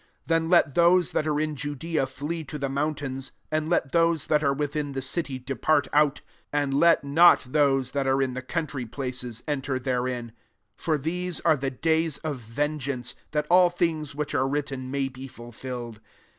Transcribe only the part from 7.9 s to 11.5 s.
that are in the country places enter therein. ££ For these